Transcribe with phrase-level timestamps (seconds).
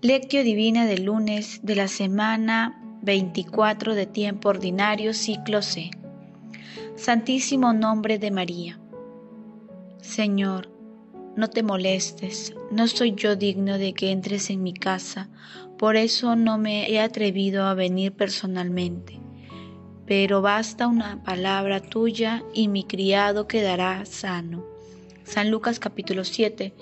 [0.00, 5.90] Lectio Divina del lunes de la semana 24 de tiempo ordinario, ciclo C.
[6.94, 8.78] Santísimo nombre de María.
[10.00, 10.70] Señor,
[11.34, 15.30] no te molestes, no soy yo digno de que entres en mi casa,
[15.78, 19.18] por eso no me he atrevido a venir personalmente.
[20.06, 24.64] Pero basta una palabra tuya y mi criado quedará sano.
[25.24, 26.72] San Lucas capítulo 7,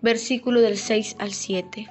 [0.00, 1.90] versículo del 6 al 7.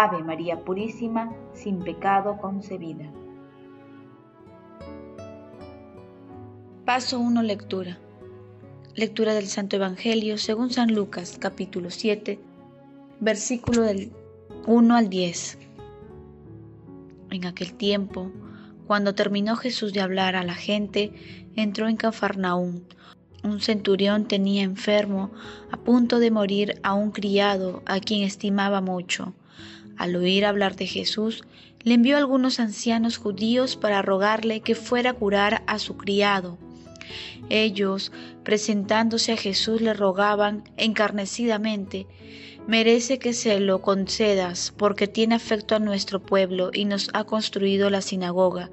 [0.00, 3.10] Ave María Purísima, sin pecado concebida.
[6.84, 7.42] Paso 1.
[7.42, 7.98] Lectura.
[8.94, 12.38] Lectura del Santo Evangelio según San Lucas, capítulo 7,
[13.18, 14.12] versículo del
[14.68, 15.58] 1 al 10.
[17.32, 18.30] En aquel tiempo,
[18.86, 21.12] cuando terminó Jesús de hablar a la gente,
[21.56, 22.82] entró en Cafarnaúm.
[23.42, 25.32] Un centurión tenía enfermo,
[25.72, 29.34] a punto de morir, a un criado a quien estimaba mucho
[29.98, 31.44] al oír hablar de Jesús,
[31.82, 36.58] le envió a algunos ancianos judíos para rogarle que fuera a curar a su criado.
[37.50, 38.12] Ellos,
[38.44, 42.06] presentándose a Jesús, le rogaban encarnecidamente,
[42.66, 47.88] merece que se lo concedas, porque tiene afecto a nuestro pueblo y nos ha construido
[47.90, 48.70] la sinagoga.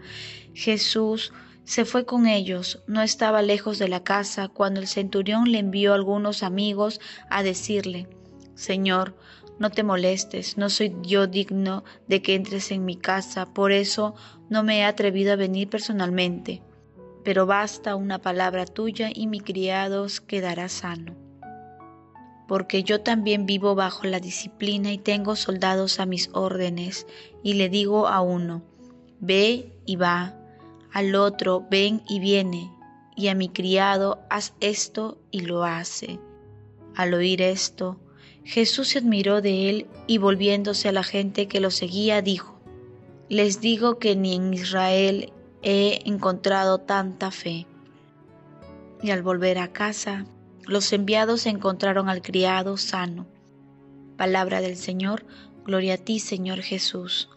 [0.53, 1.31] Jesús
[1.63, 5.93] se fue con ellos, no estaba lejos de la casa, cuando el centurión le envió
[5.93, 6.99] a algunos amigos
[7.29, 8.07] a decirle,
[8.53, 9.15] Señor,
[9.57, 14.15] no te molestes, no soy yo digno de que entres en mi casa, por eso
[14.49, 16.61] no me he atrevido a venir personalmente.
[17.23, 21.15] Pero basta una palabra tuya y mi criado quedará sano.
[22.47, 27.07] Porque yo también vivo bajo la disciplina y tengo soldados a mis órdenes,
[27.41, 28.63] y le digo a uno,
[29.19, 30.37] ve y va,
[30.91, 32.71] al otro, ven y viene,
[33.15, 36.19] y a mi criado, haz esto y lo hace.
[36.95, 37.99] Al oír esto,
[38.45, 42.59] Jesús se admiró de él y volviéndose a la gente que lo seguía, dijo,
[43.27, 45.33] Les digo que ni en Israel
[45.63, 47.65] he encontrado tanta fe.
[49.01, 50.25] Y al volver a casa,
[50.63, 53.25] los enviados encontraron al criado sano.
[54.15, 55.25] Palabra del Señor,
[55.65, 57.29] gloria a ti Señor Jesús.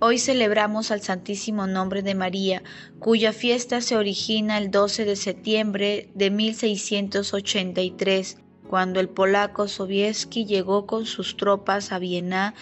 [0.00, 2.62] Hoy celebramos al Santísimo Nombre de María,
[3.00, 8.38] cuya fiesta se origina el 12 de septiembre de 1683,
[8.68, 12.54] cuando el polaco Sobieski llegó con sus tropas a Viena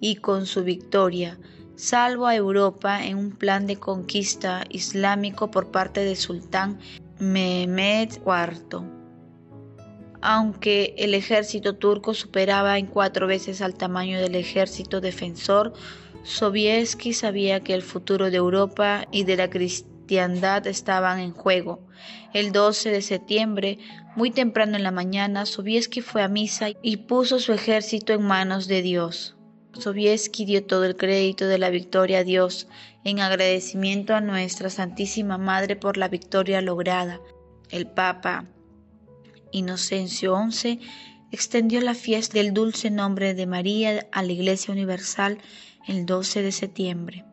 [0.00, 1.38] y con su victoria,
[1.76, 6.78] salvo a Europa en un plan de conquista islámico por parte del sultán
[7.18, 8.82] Mehmed IV.
[10.20, 15.72] Aunque el ejército turco superaba en cuatro veces al tamaño del ejército defensor,
[16.24, 21.80] Sobieski sabía que el futuro de Europa y de la cristiandad estaban en juego.
[22.32, 23.78] El 12 de septiembre,
[24.14, 28.68] muy temprano en la mañana, Sobieski fue a misa y puso su ejército en manos
[28.68, 29.36] de Dios.
[29.72, 32.68] Sobieski dio todo el crédito de la victoria a Dios
[33.04, 37.20] en agradecimiento a nuestra Santísima Madre por la victoria lograda.
[37.70, 38.44] El Papa
[39.50, 40.80] Inocencio XI
[41.32, 45.38] extendió la fiesta del dulce nombre de María a la Iglesia Universal
[45.88, 47.24] el 12 de septiembre.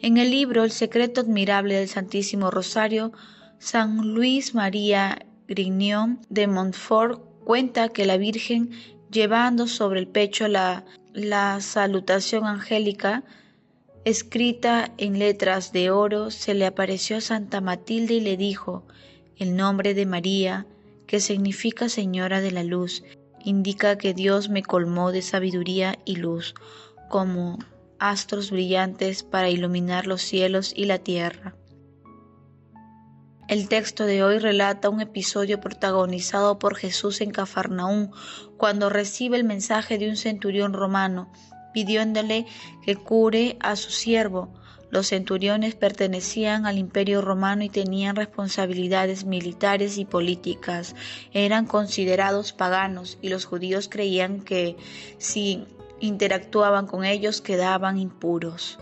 [0.00, 3.12] En el libro El secreto admirable del Santísimo Rosario,
[3.58, 8.70] San Luis María Grignion de Montfort cuenta que la Virgen,
[9.10, 13.24] llevando sobre el pecho la, la salutación angélica,
[14.04, 18.86] escrita en letras de oro, se le apareció a Santa Matilde y le dijo,
[19.36, 20.66] el nombre de María,
[21.08, 23.02] que significa Señora de la Luz,
[23.44, 26.54] indica que Dios me colmó de sabiduría y luz
[27.08, 27.58] como
[27.98, 31.54] astros brillantes para iluminar los cielos y la tierra.
[33.48, 38.10] El texto de hoy relata un episodio protagonizado por Jesús en Cafarnaún,
[38.58, 41.32] cuando recibe el mensaje de un centurión romano
[41.72, 42.46] pidiéndole
[42.84, 44.52] que cure a su siervo.
[44.90, 50.96] Los centuriones pertenecían al imperio romano y tenían responsabilidades militares y políticas.
[51.32, 54.76] Eran considerados paganos y los judíos creían que
[55.18, 55.66] si
[56.00, 58.78] interactuaban con ellos quedaban impuros.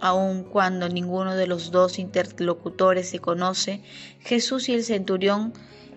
[0.00, 3.82] Aun cuando ninguno de los dos interlocutores se conoce,
[4.20, 5.52] Jesús y el centurión,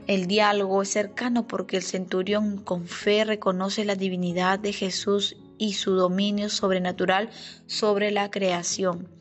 [0.06, 5.74] el diálogo es cercano porque el centurión con fe reconoce la divinidad de Jesús y
[5.74, 7.30] su dominio sobrenatural
[7.68, 9.20] sobre la creación.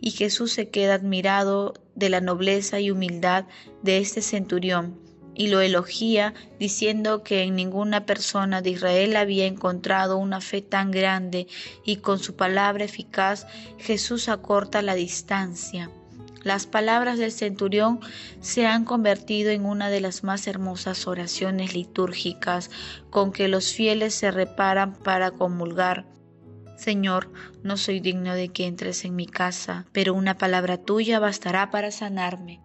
[0.00, 3.46] Y Jesús se queda admirado de la nobleza y humildad
[3.82, 10.16] de este centurión y lo elogia diciendo que en ninguna persona de Israel había encontrado
[10.16, 11.46] una fe tan grande
[11.84, 13.46] y con su palabra eficaz
[13.78, 15.90] Jesús acorta la distancia.
[16.42, 18.00] Las palabras del centurión
[18.40, 22.70] se han convertido en una de las más hermosas oraciones litúrgicas
[23.10, 26.06] con que los fieles se reparan para comulgar.
[26.76, 27.30] Señor,
[27.62, 31.90] no soy digno de que entres en mi casa, pero una palabra tuya bastará para
[31.90, 32.60] sanarme.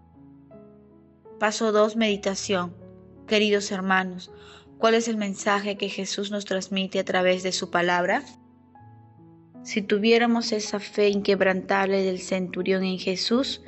[1.40, 1.96] Paso 2.
[1.96, 2.76] Meditación.
[3.26, 4.30] Queridos hermanos,
[4.78, 8.24] ¿cuál es el mensaje que Jesús nos transmite a través de su palabra?
[9.64, 13.62] Si tuviéramos esa fe inquebrantable del centurión en Jesús,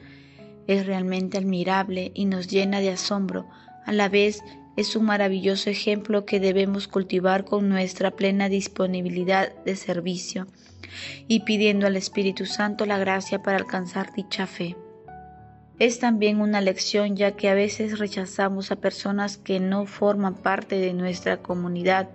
[0.67, 3.47] es realmente admirable y nos llena de asombro.
[3.85, 4.41] A la vez
[4.75, 10.47] es un maravilloso ejemplo que debemos cultivar con nuestra plena disponibilidad de servicio
[11.27, 14.75] y pidiendo al Espíritu Santo la gracia para alcanzar dicha fe.
[15.79, 20.77] Es también una lección ya que a veces rechazamos a personas que no forman parte
[20.77, 22.09] de nuestra comunidad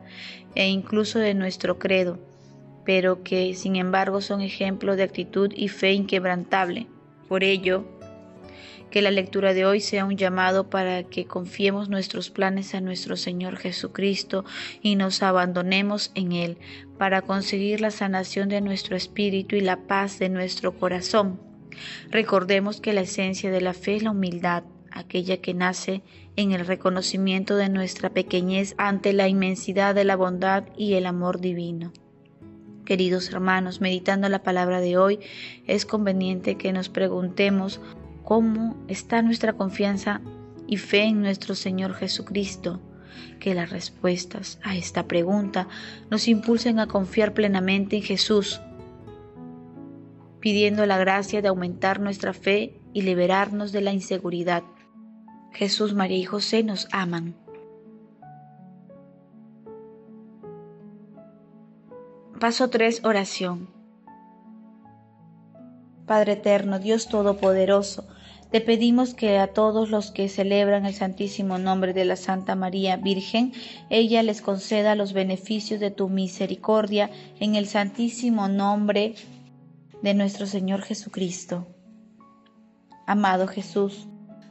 [0.55, 2.19] e incluso de nuestro credo,
[2.85, 6.87] pero que sin embargo son ejemplo de actitud y fe inquebrantable.
[7.29, 7.85] Por ello,
[8.91, 13.17] que la lectura de hoy sea un llamado para que confiemos nuestros planes a nuestro
[13.17, 14.45] Señor Jesucristo
[14.83, 16.59] y nos abandonemos en Él
[16.99, 21.41] para conseguir la sanación de nuestro espíritu y la paz de nuestro corazón.
[22.11, 26.03] Recordemos que la esencia de la fe es la humildad, aquella que nace
[26.37, 31.41] en el reconocimiento de nuestra pequeñez ante la inmensidad de la bondad y el amor
[31.41, 31.93] divino.
[32.85, 35.21] Queridos hermanos, meditando la palabra de hoy,
[35.67, 37.83] es conveniente que nos preguntemos
[38.29, 40.21] cómo está nuestra confianza
[40.67, 42.79] y fe en nuestro Señor Jesucristo.
[43.41, 45.67] Que las respuestas a esta pregunta
[46.11, 48.61] nos impulsen a confiar plenamente en Jesús,
[50.41, 54.63] pidiendo la gracia de aumentar nuestra fe y liberarnos de la inseguridad.
[55.55, 57.35] Jesús, María y José nos aman.
[62.39, 63.07] Paso 3.
[63.07, 63.71] Oración.
[66.05, 68.07] Padre eterno, Dios Todopoderoso,
[68.51, 72.97] te pedimos que a todos los que celebran el santísimo nombre de la Santa María
[72.97, 73.53] Virgen,
[73.91, 77.11] ella les conceda los beneficios de tu misericordia
[77.41, 79.15] en el santísimo nombre
[80.03, 81.67] de nuestro Señor Jesucristo.
[83.07, 84.09] Amado Jesús,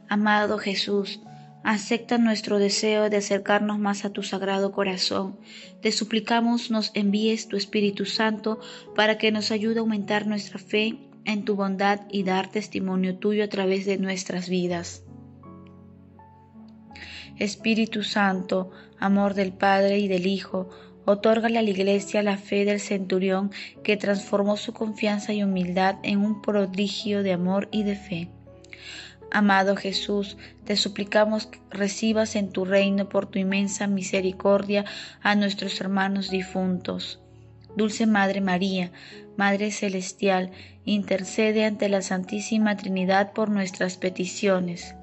[0.08, 1.20] amado Jesús,
[1.64, 5.38] acepta nuestro deseo de acercarnos más a tu sagrado corazón.
[5.82, 8.60] Te suplicamos nos envíes tu Espíritu Santo
[8.94, 13.44] para que nos ayude a aumentar nuestra fe en tu bondad y dar testimonio tuyo
[13.44, 15.02] a través de nuestras vidas.
[17.36, 20.68] Espíritu Santo, amor del Padre y del Hijo,
[21.10, 23.50] Otórgale a la Iglesia la fe del centurión
[23.82, 28.28] que transformó su confianza y humildad en un prodigio de amor y de fe.
[29.30, 30.36] Amado Jesús,
[30.66, 34.84] te suplicamos que recibas en tu reino por tu inmensa misericordia
[35.22, 37.22] a nuestros hermanos difuntos.
[37.78, 38.90] Dulce Madre María,
[39.36, 40.50] Madre Celestial,
[40.84, 44.96] intercede ante la Santísima Trinidad por nuestras peticiones.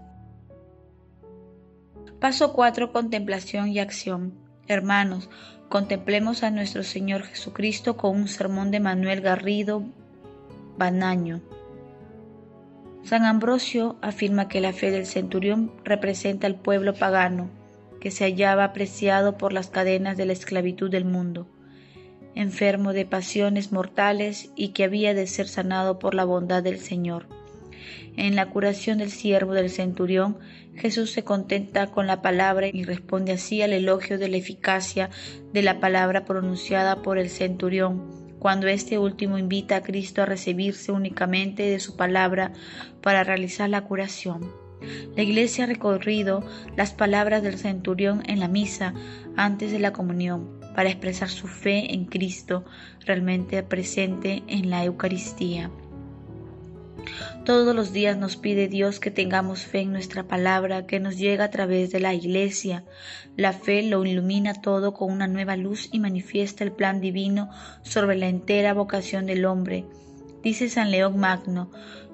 [2.20, 2.92] Paso 4.
[2.92, 4.34] Contemplación y acción.
[4.68, 5.30] Hermanos,
[5.70, 9.86] contemplemos a nuestro Señor Jesucristo con un sermón de Manuel Garrido
[10.78, 11.40] Banaño.
[13.04, 17.50] San Ambrosio afirma que la fe del centurión representa al pueblo pagano,
[18.02, 21.48] que se hallaba apreciado por las cadenas de la esclavitud del mundo,
[22.36, 27.28] enfermo de pasiones mortales y que había de ser sanado por la bondad del Señor.
[28.18, 30.38] En la curación del siervo del centurión,
[30.76, 35.10] Jesús se contenta con la palabra y responde así al elogio de la eficacia
[35.54, 40.92] de la palabra pronunciada por el centurión, cuando este último invita a Cristo a recibirse
[40.92, 42.52] únicamente de su palabra
[43.02, 44.52] para realizar la curación.
[45.16, 46.44] La Iglesia ha recorrido
[46.76, 48.94] las palabras del centurión en la misa
[49.36, 52.66] antes de la comunión para expresar su fe en Cristo
[53.06, 55.72] realmente presente en la Eucaristía.
[57.46, 61.46] Todos los días nos pide Dios que tengamos fe en nuestra palabra que nos llega
[61.46, 62.84] a través de la iglesia.
[63.38, 67.50] La fe lo ilumina todo con una nueva luz y manifiesta el plan divino
[67.84, 69.86] sobre la entera vocación del hombre.
[70.42, 71.70] Dice San León Magno,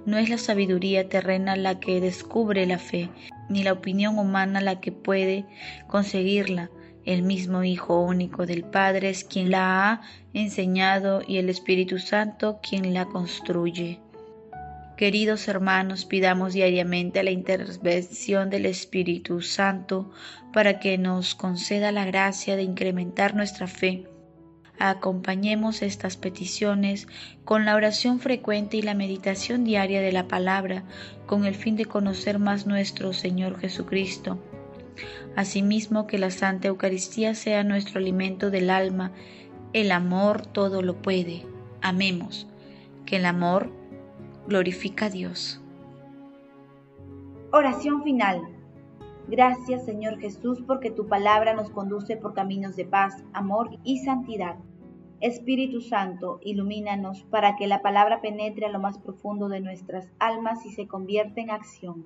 [0.05, 3.09] no es la sabiduría terrena la que descubre la fe,
[3.49, 5.45] ni la opinión humana la que puede
[5.87, 6.69] conseguirla.
[7.05, 10.01] El mismo Hijo único del Padre es quien la ha
[10.33, 13.99] enseñado y el Espíritu Santo quien la construye.
[14.97, 20.11] Queridos hermanos, pidamos diariamente la intervención del Espíritu Santo
[20.53, 24.05] para que nos conceda la gracia de incrementar nuestra fe,
[24.83, 27.07] Acompañemos estas peticiones
[27.45, 30.85] con la oración frecuente y la meditación diaria de la palabra,
[31.27, 34.39] con el fin de conocer más nuestro Señor Jesucristo.
[35.35, 39.11] Asimismo, que la Santa Eucaristía sea nuestro alimento del alma.
[39.73, 41.45] El amor todo lo puede.
[41.81, 42.47] Amemos.
[43.05, 43.71] Que el amor
[44.47, 45.61] glorifica a Dios.
[47.51, 48.41] Oración final.
[49.27, 54.55] Gracias Señor Jesús porque tu palabra nos conduce por caminos de paz, amor y santidad.
[55.21, 60.65] Espíritu Santo, ilumínanos para que la palabra penetre a lo más profundo de nuestras almas
[60.65, 62.05] y se convierta en acción.